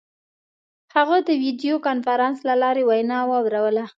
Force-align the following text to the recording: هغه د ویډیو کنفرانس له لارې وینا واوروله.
هغه 0.95 1.17
د 1.27 1.29
ویډیو 1.43 1.75
کنفرانس 1.87 2.37
له 2.49 2.55
لارې 2.61 2.83
وینا 2.89 3.19
واوروله. 3.31 3.85